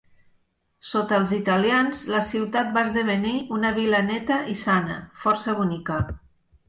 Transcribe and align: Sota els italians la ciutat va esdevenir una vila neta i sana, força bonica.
Sota 0.91 1.17
els 1.23 1.33
italians 1.35 2.01
la 2.15 2.23
ciutat 2.29 2.73
va 2.77 2.85
esdevenir 2.87 3.35
una 3.59 3.73
vila 3.79 4.01
neta 4.09 4.41
i 4.55 4.59
sana, 4.63 5.01
força 5.27 5.57
bonica. 5.61 6.01